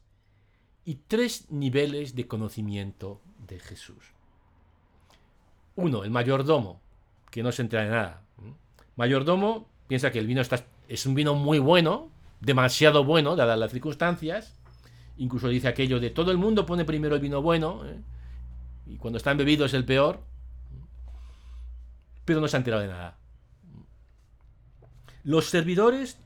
y 0.83 0.95
tres 1.07 1.49
niveles 1.51 2.15
de 2.15 2.27
conocimiento 2.27 3.21
de 3.47 3.59
Jesús. 3.59 4.13
Uno, 5.75 6.03
el 6.03 6.11
mayordomo, 6.11 6.81
que 7.29 7.43
no 7.43 7.51
se 7.51 7.61
entera 7.61 7.83
de 7.83 7.89
nada. 7.89 8.21
Mayordomo 8.95 9.69
piensa 9.87 10.11
que 10.11 10.19
el 10.19 10.27
vino 10.27 10.41
está, 10.41 10.65
es 10.87 11.05
un 11.05 11.15
vino 11.15 11.35
muy 11.35 11.59
bueno, 11.59 12.11
demasiado 12.41 13.05
bueno, 13.05 13.35
dadas 13.35 13.57
las 13.57 13.71
circunstancias, 13.71 14.57
Incluso 15.21 15.49
dice 15.49 15.67
aquello 15.67 15.99
de 15.99 16.09
todo 16.09 16.31
el 16.31 16.37
mundo 16.37 16.65
pone 16.65 16.83
primero 16.83 17.13
el 17.13 17.21
vino 17.21 17.43
bueno 17.43 17.85
¿eh? 17.85 17.99
y 18.87 18.97
cuando 18.97 19.17
está 19.17 19.29
embebido 19.29 19.65
es 19.65 19.73
el 19.75 19.85
peor. 19.85 20.19
Pero 22.25 22.41
no 22.41 22.47
se 22.47 22.57
ha 22.57 22.59
enterado 22.59 22.81
de 22.81 22.87
nada. 22.87 23.17
Los 25.23 25.45
servidores, 25.45 26.17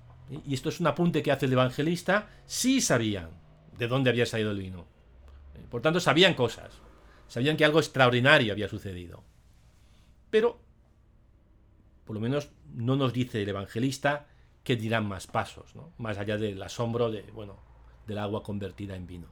y 0.46 0.54
esto 0.54 0.70
es 0.70 0.80
un 0.80 0.88
apunte 0.88 1.22
que 1.22 1.32
hace 1.32 1.46
el 1.46 1.54
evangelista, 1.54 2.30
sí 2.46 2.82
sabían 2.82 3.30
de 3.78 3.88
dónde 3.88 4.10
había 4.10 4.26
salido 4.26 4.52
el 4.52 4.60
vino. 4.60 4.86
Por 5.70 5.82
tanto, 5.82 6.00
sabían 6.00 6.34
cosas. 6.34 6.72
Sabían 7.28 7.58
que 7.58 7.66
algo 7.66 7.80
extraordinario 7.80 8.54
había 8.54 8.70
sucedido. 8.70 9.24
Pero, 10.30 10.60
por 12.06 12.16
lo 12.16 12.20
menos, 12.20 12.50
no 12.74 12.96
nos 12.96 13.14
dice 13.14 13.42
el 13.42 13.50
evangelista 13.50 14.28
que 14.64 14.76
dirán 14.76 15.08
más 15.08 15.28
pasos, 15.28 15.76
¿no? 15.76 15.94
más 15.98 16.18
allá 16.18 16.38
del 16.38 16.62
asombro 16.62 17.12
de, 17.12 17.22
bueno, 17.34 17.60
del 18.08 18.18
agua 18.18 18.44
convertida 18.44 18.96
en 18.96 19.08
vino. 19.08 19.28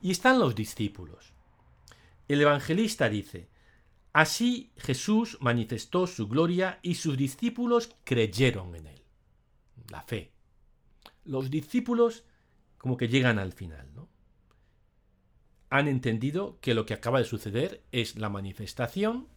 Y 0.00 0.10
están 0.10 0.38
los 0.38 0.54
discípulos. 0.54 1.32
El 2.28 2.40
evangelista 2.40 3.08
dice, 3.08 3.48
así 4.16 4.72
Jesús 4.78 5.36
manifestó 5.42 6.06
su 6.06 6.26
gloria 6.26 6.78
y 6.80 6.94
sus 6.94 7.18
discípulos 7.18 7.94
creyeron 8.02 8.74
en 8.74 8.86
él. 8.86 9.02
La 9.90 10.00
fe. 10.00 10.32
Los 11.26 11.50
discípulos 11.50 12.24
como 12.78 12.96
que 12.96 13.08
llegan 13.08 13.38
al 13.38 13.52
final, 13.52 13.94
¿no? 13.94 14.08
Han 15.68 15.86
entendido 15.86 16.58
que 16.62 16.72
lo 16.72 16.86
que 16.86 16.94
acaba 16.94 17.18
de 17.18 17.26
suceder 17.26 17.84
es 17.92 18.16
la 18.16 18.30
manifestación 18.30 19.28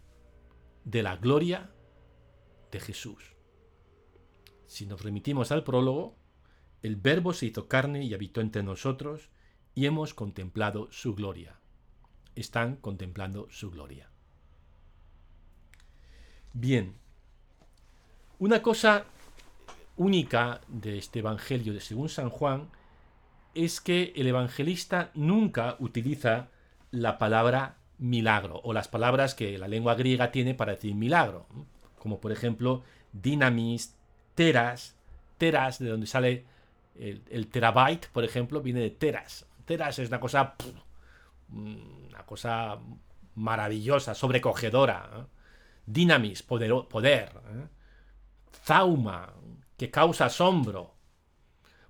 de 0.86 1.04
la 1.04 1.18
gloria 1.18 1.74
de 2.72 2.80
Jesús. 2.80 3.36
Si 4.66 4.86
nos 4.86 5.04
remitimos 5.04 5.52
al 5.52 5.66
prólogo, 5.66 6.16
el 6.82 6.96
Verbo 6.96 7.34
se 7.34 7.48
hizo 7.48 7.68
carne 7.68 8.06
y 8.06 8.14
habitó 8.14 8.40
entre 8.40 8.64
nosotros, 8.64 9.30
y 9.76 9.88
hemos 9.88 10.14
contemplado 10.14 10.90
su 10.90 11.16
gloria. 11.16 11.60
Están 12.36 12.78
contemplando 12.78 13.50
su 13.50 13.72
gloria. 13.72 14.09
Bien, 16.53 16.96
una 18.39 18.62
cosa 18.62 19.06
única 19.98 20.62
de 20.68 20.98
este 20.98 21.20
Evangelio 21.20 21.74
de 21.74 21.82
según 21.82 22.10
San 22.10 22.29
Juan 22.29 22.70
es 23.53 23.82
que 23.82 24.13
el 24.15 24.27
evangelista 24.27 25.12
nunca 25.13 25.75
utiliza 25.79 26.48
la 26.91 27.18
palabra 27.18 27.77
milagro 27.98 28.62
o 28.63 28.74
las 28.74 28.88
palabras 28.88 29.36
que 29.36 29.58
la 29.58 29.68
lengua 29.68 29.96
griega 29.96 30.32
tiene 30.32 30.53
para 30.53 30.74
decir 30.74 30.96
milagro, 30.96 31.46
como 31.98 32.20
por 32.20 32.32
ejemplo 32.32 32.84
dinamis, 33.12 33.96
teras, 34.36 34.96
teras, 35.38 35.79
de 35.79 35.89
donde 35.89 36.08
sale 36.08 36.46
el, 36.96 37.48
terabyte, 37.48 38.08
por 38.12 38.24
ejemplo, 38.24 38.62
viene 38.62 38.82
de 38.82 38.91
teras. 38.91 39.46
Teras 39.65 40.00
es 40.00 40.10
una 40.10 40.20
cosa, 40.20 40.56
una 41.51 42.25
cosa 42.25 42.79
maravillosa, 43.36 44.15
sobrecogedora. 44.15 45.27
Dinamis, 45.89 46.43
poder, 46.43 46.72
poder. 46.88 47.29
¿eh? 47.29 47.67
Zauma, 48.63 49.34
que 49.75 49.89
causa 49.89 50.25
asombro. 50.25 50.93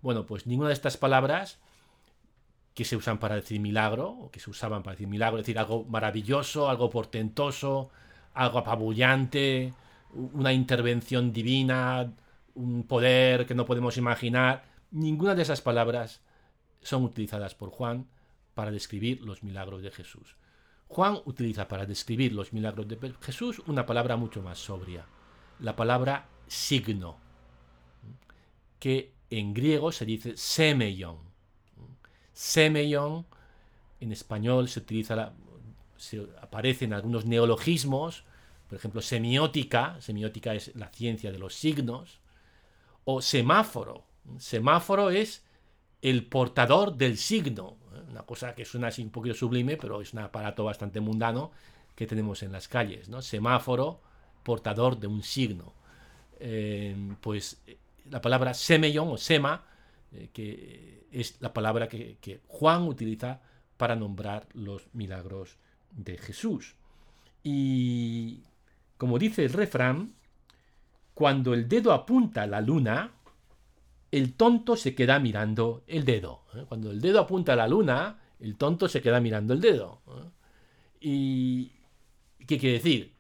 Bueno, 0.02 0.26
pues 0.26 0.48
ninguna 0.48 0.70
de 0.70 0.74
estas 0.74 0.96
palabras 0.96 1.60
que 2.74 2.86
se 2.86 2.96
usan 2.96 3.20
para 3.20 3.36
decir 3.36 3.60
milagro, 3.60 4.12
o 4.12 4.32
que 4.32 4.40
se 4.40 4.50
usaban 4.50 4.84
para 4.84 4.94
decir 4.94 5.10
milagro, 5.10 5.38
es 5.38 5.46
decir, 5.46 5.60
algo 5.60 5.84
maravilloso, 5.84 6.70
algo 6.70 6.90
portentoso, 6.90 7.90
algo 8.34 8.60
apabullante, 8.60 9.74
una 10.14 10.54
intervención 10.54 11.34
divina, 11.34 12.14
un 12.56 12.84
poder 12.84 13.46
que 13.46 13.56
no 13.56 13.66
podemos 13.66 13.98
imaginar, 13.98 14.64
ninguna 14.92 15.36
de 15.36 15.42
esas 15.42 15.60
palabras 15.60 16.22
son 16.82 17.04
utilizadas 17.04 17.54
por 17.54 17.70
Juan 17.70 18.08
para 18.54 18.72
describir 18.72 19.22
los 19.24 19.44
milagros 19.44 19.82
de 19.82 19.92
Jesús. 19.92 20.38
Juan 20.90 21.20
utiliza 21.26 21.68
para 21.68 21.86
describir 21.86 22.34
los 22.34 22.52
milagros 22.52 22.88
de 22.88 23.14
Jesús 23.22 23.62
una 23.68 23.86
palabra 23.86 24.18
mucho 24.18 24.42
más 24.42 24.58
sobria, 24.58 25.06
la 25.60 25.76
palabra 25.76 26.28
signo, 26.48 27.18
que 28.80 29.14
en 29.30 29.54
griego 29.54 29.92
se 29.92 30.06
dice 30.06 30.36
semeion. 30.36 31.20
Semeion 32.34 33.28
en 34.00 34.12
español 34.12 34.68
se 34.68 34.80
utiliza, 34.80 35.34
se 35.96 36.28
aparece 36.42 36.86
en 36.86 36.94
algunos 36.94 37.26
neologismos, 37.26 38.24
por 38.68 38.78
ejemplo, 38.78 39.02
semiótica, 39.02 40.02
semiótica 40.02 40.56
es 40.56 40.76
la 40.76 40.90
ciencia 40.90 41.32
de 41.32 41.38
los 41.38 41.54
signos, 41.54 42.20
o 43.04 43.22
semáforo. 43.22 44.06
Semáforo 44.38 45.12
es 45.12 45.46
el 46.02 46.26
portador 46.26 46.96
del 46.96 47.18
signo. 47.18 47.78
Una 48.10 48.24
cosa 48.24 48.56
que 48.56 48.66
suena 48.66 48.88
así 48.88 49.02
un 49.02 49.12
poquito 49.12 49.36
sublime, 49.36 49.78
pero 49.78 50.02
es 50.02 50.14
un 50.14 50.20
aparato 50.20 50.64
bastante 50.64 51.00
mundano 51.00 51.52
que 51.96 52.08
tenemos 52.08 52.44
en 52.44 52.52
las 52.52 52.68
calles, 52.68 53.10
¿no? 53.10 53.22
Semáforo, 53.22 54.02
portador 54.44 55.00
de 55.00 55.08
un 55.08 55.24
signo. 55.24 55.74
Eh, 56.40 56.96
pues 57.22 57.62
la 58.10 58.22
palabra 58.22 58.54
semeion 58.54 59.10
o 59.10 59.18
sema, 59.18 59.64
eh, 60.12 60.30
que 60.34 61.06
es 61.12 61.36
la 61.42 61.54
palabra 61.54 61.88
que, 61.88 62.42
Juan 62.48 62.84
utiliza 62.84 63.42
para 63.78 63.96
nombrar 63.96 64.48
los 64.54 64.88
milagros 64.94 65.58
de 65.92 66.18
Jesús. 66.18 66.76
Y 67.44 68.44
como 68.98 69.18
dice 69.18 69.46
el 69.46 69.54
refrán, 69.54 70.14
cuando 71.14 71.54
el 71.54 71.68
dedo 71.68 71.94
apunta 71.94 72.44
a 72.44 72.48
la 72.48 72.62
luna, 72.62 73.12
el 74.12 74.34
tonto 74.34 74.76
se 74.76 74.96
queda 74.96 75.20
mirando 75.20 75.84
el 75.88 76.06
dedo. 76.06 76.44
¿eh? 76.56 76.66
Cuando 76.68 76.92
el 76.92 77.02
dedo 77.02 77.20
apunta 77.20 77.54
a 77.54 77.56
la 77.56 77.68
luna, 77.68 78.20
el 78.40 78.56
tonto 78.56 78.88
se 78.88 79.02
queda 79.02 79.20
mirando 79.20 79.54
el 79.54 79.62
dedo. 79.62 80.02
¿eh? 80.08 80.30
¿Y 81.02 81.72
qué 82.46 82.58
quiere 82.58 82.78
decir? 82.78 83.14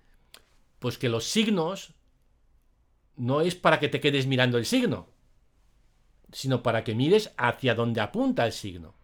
Pues 0.80 0.97
que 0.97 1.10
los 1.10 1.25
signos 1.25 1.93
no 3.15 3.41
es 3.41 3.56
para 3.56 3.80
que 3.80 3.89
te 3.89 3.99
quedes 3.99 4.28
mirando 4.28 4.58
el 4.58 4.65
signo, 4.65 5.08
sino 6.32 6.63
para 6.63 6.84
que 6.84 6.95
mires 6.95 7.34
hacia 7.38 7.75
donde 7.75 8.02
apunta 8.02 8.45
el 8.45 8.54
signo. 8.54 8.95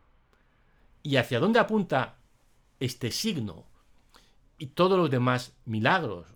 Y 1.04 1.18
hacia 1.18 1.40
dónde 1.40 1.60
apunta 1.60 2.18
este 2.80 3.12
signo 3.12 3.66
y 4.58 4.68
todos 4.68 4.98
los 4.98 5.10
demás 5.10 5.54
milagros 5.66 6.28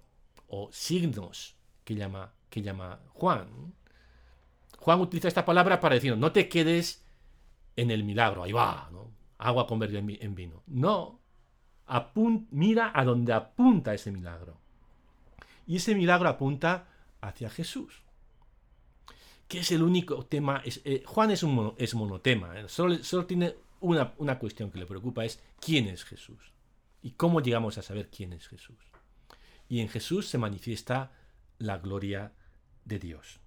o 0.48 0.70
signos 0.72 1.56
que 1.84 1.96
llama, 1.96 2.34
que 2.50 2.62
llama 2.62 3.00
Juan. 3.14 3.74
Juan 4.80 5.02
utiliza 5.02 5.28
esta 5.28 5.46
palabra 5.46 5.80
para 5.80 5.96
decir, 5.96 6.16
no 6.18 6.32
te 6.32 6.48
quedes 6.50 7.06
en 7.76 7.92
el 7.92 8.04
milagro, 8.04 8.44
ahí 8.44 8.52
va, 8.52 8.90
agua 9.38 9.68
convertida 9.68 10.00
en 10.00 10.36
vino. 10.36 10.64
No, 10.68 11.20
mira 12.52 12.92
a 12.94 13.04
donde 13.04 13.34
apunta 13.34 13.94
ese 13.94 14.12
milagro. 14.12 14.60
Y 15.66 15.78
ese 15.78 15.96
milagro 15.96 16.30
apunta 16.30 16.88
hacia 17.22 17.50
Jesús. 17.50 18.02
Que 19.48 19.60
es 19.60 19.72
el 19.72 19.82
único 19.84 20.26
tema. 20.26 20.62
Eh, 20.66 21.04
Juan 21.06 21.32
es, 21.32 21.44
es 21.78 21.96
monotema. 21.96 22.60
Eh, 22.60 22.70
solo, 22.70 23.26
tiene 23.26 23.56
una, 23.80 24.14
una 24.18 24.38
cuestión 24.38 24.72
que 24.72 24.80
le 24.80 24.86
preocupa: 24.86 25.26
es 25.26 25.42
quién 25.60 25.88
es 25.88 26.04
Jesús. 26.06 26.54
Y 27.02 27.12
cómo 27.12 27.42
llegamos 27.42 27.78
a 27.78 27.82
saber 27.82 28.10
quién 28.10 28.34
es 28.34 28.48
Jesús. 28.48 28.78
Y 29.68 29.82
en 29.82 29.90
Jesús 29.90 30.28
se 30.28 30.38
manifiesta 30.38 31.12
la 31.58 31.78
gloria 31.78 32.34
de 32.86 33.00
Dios. 33.00 33.40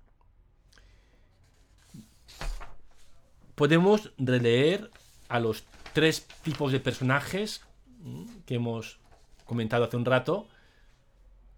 Podemos 3.55 4.13
releer 4.19 4.91
a 5.29 5.41
los 5.41 5.65
tres 5.93 6.27
tipos 6.43 6.73
de 6.73 6.81
personajes 6.81 7.63
mm, 8.01 8.25
que 8.47 8.57
hemos 8.57 8.99
comentado 9.45 9.85
hace 9.85 9.97
un 9.97 10.05
rato 10.05 10.49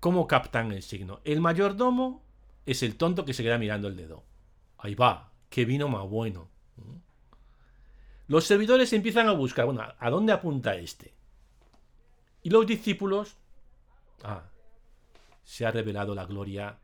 ¿Cómo 0.04 0.26
captan 0.26 0.70
el 0.70 0.82
signo? 0.82 1.22
El 1.24 1.40
mayordomo 1.40 2.22
es 2.66 2.82
el 2.82 2.96
tonto 2.96 3.24
que 3.24 3.32
se 3.32 3.42
queda 3.42 3.56
mirando 3.56 3.88
el 3.88 3.96
dedo. 3.96 4.22
Ahí 4.76 4.94
va, 4.94 5.32
qué 5.48 5.64
vino 5.64 5.88
más 5.88 6.06
bueno. 6.06 6.50
¿Mm? 6.76 6.96
Los 8.26 8.44
servidores 8.44 8.92
empiezan 8.92 9.28
a 9.28 9.32
buscar, 9.32 9.64
bueno, 9.64 9.82
¿a 9.98 10.10
dónde 10.10 10.34
apunta 10.34 10.76
este? 10.76 11.14
Y 12.42 12.50
los 12.50 12.66
discípulos, 12.66 13.38
ah, 14.24 14.42
se 15.42 15.64
ha 15.64 15.70
revelado 15.70 16.14
la 16.14 16.26
gloria, 16.26 16.78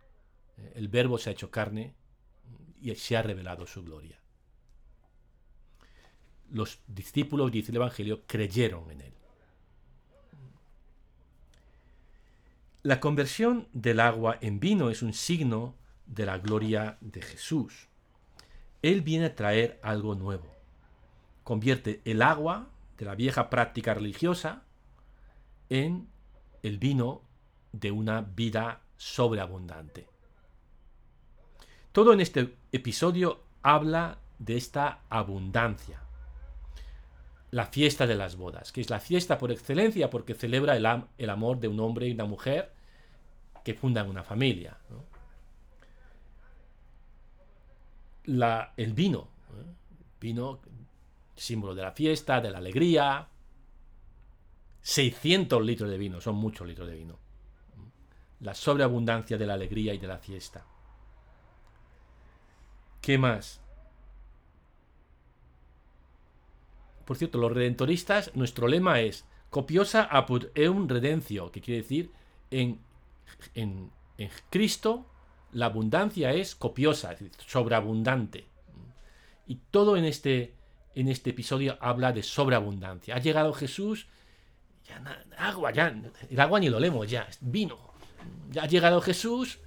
eh, 0.57 0.72
el 0.76 0.88
verbo 0.88 1.18
se 1.18 1.29
ha 1.29 1.35
hecho 1.35 1.50
carne 1.50 1.92
y 2.80 2.94
se 2.94 3.16
ha 3.16 3.22
revelado 3.22 3.66
su 3.66 3.82
gloria. 3.82 4.18
Los 6.50 6.80
discípulos, 6.86 7.52
dice 7.52 7.70
el 7.70 7.76
Evangelio, 7.76 8.22
creyeron 8.26 8.90
en 8.90 9.00
él. 9.02 9.14
La 12.82 12.98
conversión 12.98 13.68
del 13.72 14.00
agua 14.00 14.38
en 14.40 14.58
vino 14.58 14.90
es 14.90 15.02
un 15.02 15.12
signo 15.12 15.74
de 16.06 16.26
la 16.26 16.38
gloria 16.38 16.96
de 17.00 17.20
Jesús. 17.20 17.88
Él 18.82 19.02
viene 19.02 19.26
a 19.26 19.34
traer 19.34 19.78
algo 19.82 20.14
nuevo. 20.14 20.46
Convierte 21.44 22.00
el 22.04 22.22
agua 22.22 22.70
de 22.96 23.04
la 23.04 23.14
vieja 23.14 23.50
práctica 23.50 23.92
religiosa 23.94 24.62
en 25.68 26.08
el 26.62 26.78
vino 26.78 27.22
de 27.72 27.90
una 27.90 28.22
vida 28.22 28.80
sobreabundante. 28.96 30.08
Todo 31.92 32.12
en 32.12 32.20
este 32.20 32.55
episodio 32.70 33.40
habla 33.62 34.18
de 34.38 34.57
esta 34.57 35.00
abundancia. 35.09 36.00
la 37.53 37.66
fiesta 37.66 38.07
de 38.07 38.14
las 38.14 38.37
bodas, 38.37 38.70
que 38.70 38.81
es 38.81 38.90
la 38.90 39.00
fiesta 39.00 39.37
por 39.37 39.50
excelencia 39.50 40.09
porque 40.09 40.35
celebra 40.35 40.76
el, 40.76 40.87
amor 41.31 41.59
de 41.59 41.66
un 41.66 41.81
hombre 41.81 42.07
y 42.07 42.12
una 42.12 42.24
mujer 42.24 42.72
que 43.64 43.74
fundan 43.74 44.09
una 44.09 44.22
familia. 44.22 44.79
El 48.24 48.92
vino, 48.94 49.29
vino, 50.20 50.61
símbolo 51.35 51.74
de 51.74 51.83
la 51.83 51.90
fiesta, 51.90 52.40
de 52.40 52.53
la 52.53 52.59
alegría. 52.59 53.26
600 54.83 55.61
litros 55.64 55.90
de 55.90 55.98
vino, 55.98 56.20
son 56.20 56.37
muchos 56.37 56.64
litros 56.68 56.87
de 56.87 56.94
vino. 56.94 57.18
La 58.42 58.55
sobreabundancia 58.55 59.37
de 59.37 59.46
la 59.46 59.55
alegría 59.55 59.92
y 59.92 59.98
de 59.98 60.07
la 60.07 60.18
fiesta. 60.18 60.64
¿Qué 63.00 63.18
más? 63.18 63.60
Por 67.04 67.16
cierto, 67.16 67.38
los 67.38 67.52
redentoristas, 67.52 68.30
nuestro 68.36 68.68
lema 68.68 69.00
es 69.00 69.24
copiosa 69.50 70.04
apud 70.04 70.46
eum 70.54 70.88
redencio, 70.88 71.50
que 71.50 71.60
quiere 71.60 71.82
decir 71.82 72.12
en, 72.50 72.78
en, 73.54 73.90
Cristo 74.50 75.06
la 75.52 75.66
abundancia 75.66 76.32
es 76.32 76.54
copiosa, 76.54 77.12
es 77.12 77.20
decir, 77.20 77.32
sobreabundante. 77.46 78.46
Y 79.46 79.56
todo 79.70 79.96
en 79.96 80.04
este, 80.04 80.54
en 80.94 81.08
este 81.08 81.30
episodio 81.30 81.78
habla 81.80 82.12
de 82.12 82.22
sobreabundancia. 82.22 83.16
Ha 83.16 83.18
llegado 83.18 83.52
Jesús, 83.54 84.06
ya 84.86 85.24
agua, 85.38 85.72
ya, 85.72 85.92
el 86.28 86.38
agua 86.38 86.60
ni 86.60 86.68
lo 86.68 86.78
leemos 86.78 87.10
ya, 87.10 87.26
vino. 87.40 87.76
Ya 88.50 88.64
ha 88.64 88.66
llegado 88.66 89.00
Jesús 89.00 89.58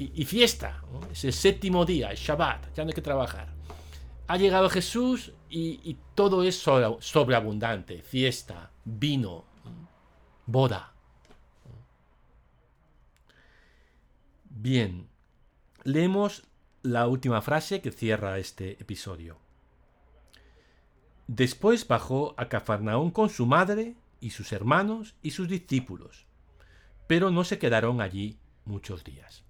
y, 0.00 0.24
fiesta. 0.24 0.82
Es 1.10 1.24
el 1.24 1.32
séptimo 1.32 1.84
día, 1.84 2.12
es 2.12 2.20
Shabbat, 2.20 2.74
ya 2.74 2.84
no 2.84 2.88
hay 2.88 2.94
que 2.94 3.02
trabajar 3.02 3.60
ha 4.30 4.36
llegado 4.36 4.70
Jesús 4.70 5.32
y, 5.48 5.98
todo 6.14 6.44
es 6.44 6.54
sobreabundante, 6.54 8.00
fiesta, 8.00 8.70
vino, 8.84 9.44
boda. 10.46 10.92
Bien, 14.44 15.08
leemos 15.82 16.44
la 16.82 17.08
última 17.08 17.42
frase 17.42 17.80
que 17.80 17.90
cierra 17.90 18.38
este 18.38 18.80
episodio. 18.80 19.36
Después 21.26 21.88
bajó 21.88 22.36
a 22.36 22.48
Cafarnaón 22.48 23.10
con 23.10 23.30
su 23.30 23.46
madre 23.46 23.96
y 24.20 24.30
sus 24.30 24.52
hermanos 24.52 25.16
y 25.24 25.32
sus 25.32 25.48
discípulos, 25.48 26.26
pero 27.08 27.32
no 27.32 27.42
se 27.42 27.58
quedaron 27.58 28.00
allí 28.00 28.38
muchos 28.64 29.02
días. 29.02 29.42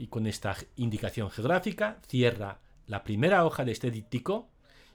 Y 0.00 0.06
con 0.06 0.26
esta 0.26 0.56
indicación 0.76 1.30
geográfica 1.30 1.98
cierra 2.06 2.58
la 2.86 3.04
primera 3.04 3.44
hoja 3.44 3.66
de 3.66 3.72
este 3.72 3.90
díptico 3.90 4.48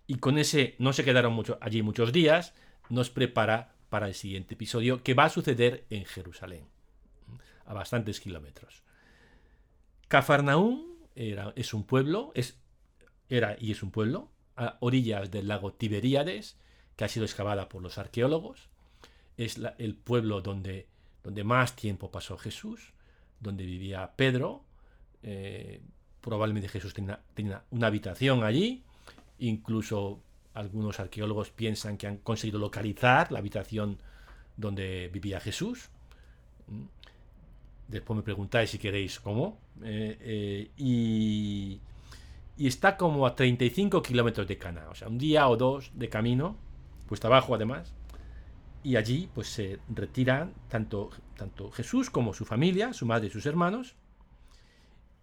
y 0.08 0.16
con 0.16 0.40
ese 0.40 0.74
no 0.80 0.94
se 0.94 1.04
quedaron 1.04 1.32
mucho, 1.32 1.60
allí 1.62 1.84
muchos 1.84 2.12
días, 2.12 2.56
nos 2.90 3.12
prepara 3.12 3.76
para 3.92 4.08
el 4.08 4.16
siguiente 4.16 4.56
episodio 4.56 5.04
que 5.04 5.14
va 5.14 5.26
a 5.26 5.30
suceder 5.30 5.86
en 5.92 6.06
Jerusalén, 6.06 6.66
a 7.68 7.76
bastantes 7.76 8.20
kilómetros. 8.20 8.82
Cafarnaún 10.08 10.98
era, 11.14 11.54
es 11.56 11.76
un 11.76 11.84
pueblo, 11.84 12.32
es, 12.34 12.58
era 13.30 13.58
y 13.60 13.74
es 13.74 13.84
un 13.84 13.92
pueblo, 13.92 14.32
a 14.56 14.78
orillas 14.80 15.30
del 15.30 15.50
lago 15.50 15.72
Tiberíades, 15.72 16.58
que 16.96 17.04
ha 17.04 17.10
sido 17.10 17.28
excavada 17.28 17.70
por 17.70 17.84
los 17.84 18.00
arqueólogos. 18.00 18.70
Es 19.38 19.62
el 19.78 19.94
pueblo 19.98 20.42
donde, 20.42 20.88
donde 21.24 21.44
más 21.44 21.76
tiempo 21.76 22.10
pasó 22.10 22.40
Jesús, 22.40 22.94
donde 23.40 23.68
vivía 23.68 24.16
Pedro, 24.16 24.66
eh, 25.28 25.82
probablemente 26.22 26.70
Jesús 26.70 26.94
tenía, 26.94 27.20
una 27.72 27.88
habitación 27.88 28.44
allí, 28.44 28.84
incluso 29.40 30.20
algunos 30.54 31.00
arqueólogos 31.00 31.50
piensan 31.50 31.98
que 31.98 32.06
han 32.06 32.18
conseguido 32.18 32.60
localizar 32.60 33.32
la 33.32 33.40
habitación 33.40 33.98
donde 34.56 35.10
vivía 35.12 35.40
Jesús. 35.40 35.90
Después 37.88 38.18
me 38.18 38.24
preguntáis 38.24 38.70
si 38.70 38.78
queréis 38.78 39.20
cómo. 39.20 39.58
Eh, 39.84 40.18
eh, 40.22 40.72
y, 40.78 41.80
está 42.58 42.96
como 42.96 43.26
a 43.26 43.36
35 43.36 44.02
kilómetros 44.04 44.48
de 44.48 44.58
Cana, 44.60 44.88
o 44.90 44.96
sea, 44.96 45.08
un 45.08 45.18
día 45.18 45.50
o 45.50 45.58
dos 45.58 45.92
de 45.96 46.08
camino, 46.08 46.56
pues 47.08 47.24
abajo 47.26 47.56
además. 47.56 47.94
Y 48.84 48.96
allí 48.96 49.28
pues 49.34 49.48
se 49.48 49.80
retiran 49.90 50.54
tanto, 50.70 51.10
tanto 51.36 51.72
Jesús 51.72 52.12
como 52.12 52.36
su 52.36 52.46
familia, 52.46 52.94
su 52.94 53.08
madre 53.08 53.28
y 53.28 53.32
sus 53.32 53.48
hermanos. 53.48 53.96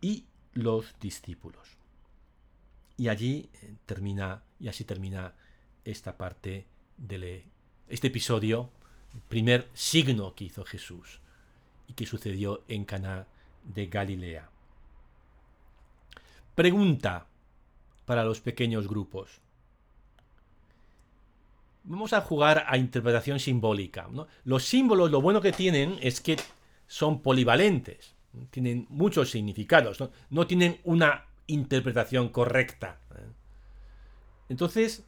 Y 0.03 0.27
los 0.53 0.95
discípulos. 1.01 1.79
Y 2.99 3.09
allí 3.09 3.49
eh, 3.63 3.75
termina, 3.87 4.43
y 4.61 4.69
así 4.69 4.85
termina 4.85 5.33
esta 5.85 6.19
parte 6.19 6.67
de 6.99 7.47
este 7.89 8.09
episodio, 8.09 8.69
el 9.15 9.21
primer 9.21 9.69
signo 9.73 10.35
que 10.35 10.45
hizo 10.45 10.65
Jesús 10.65 11.21
y 11.89 11.95
que 11.95 12.05
sucedió 12.05 12.63
en 12.69 12.85
Cana 12.85 13.27
de 13.65 13.87
Galilea. 13.87 14.51
Pregunta 16.55 17.27
para 18.05 18.25
los 18.25 18.41
pequeños 18.41 18.89
grupos. 18.89 19.41
Vamos 21.85 22.13
a 22.13 22.21
jugar 22.21 22.65
a 22.69 22.77
interpretación 22.77 23.41
simbólica. 23.41 24.09
Los 24.45 24.65
símbolos, 24.65 25.11
lo 25.11 25.21
bueno 25.21 25.41
que 25.41 25.53
tienen 25.53 25.99
es 26.01 26.21
que 26.21 26.37
son 26.87 27.23
polivalentes 27.23 28.12
tienen 28.51 28.87
muchos 28.89 29.31
significados, 29.31 30.03
no, 30.31 30.47
tienen 30.47 30.81
una 30.85 31.27
interpretación 31.47 32.29
correcta. 32.31 33.01
¿eh? 33.15 33.31
Entonces, 34.49 35.05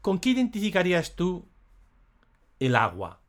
¿con 0.00 0.18
qué 0.18 0.30
identificarías 0.30 1.14
tú 1.16 1.48
el 2.58 2.76
agua? 2.76 3.20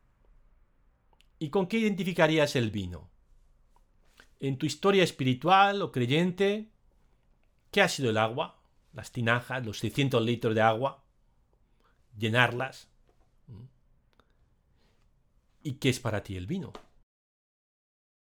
¿Y 1.38 1.50
con 1.50 1.66
qué 1.66 1.78
identificarías 1.78 2.56
el 2.56 2.70
vino? 2.70 3.10
En 4.40 4.58
tu 4.58 4.66
historia 4.66 5.04
espiritual 5.04 5.82
o 5.82 5.92
creyente, 5.92 6.70
¿qué 7.70 7.82
ha 7.82 7.88
sido 7.88 8.10
el 8.10 8.18
agua? 8.18 8.60
Las 8.92 9.12
tinajas, 9.12 9.64
los 9.64 9.78
600 9.78 10.22
litros 10.24 10.54
de 10.54 10.62
agua, 10.62 11.04
llenarlas. 12.18 12.88
¿Y 15.62 15.74
qué 15.74 15.90
es 15.90 16.00
para 16.00 16.22
ti 16.22 16.36
el 16.36 16.46
vino? 16.46 16.72